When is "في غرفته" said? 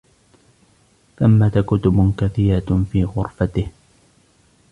2.91-3.67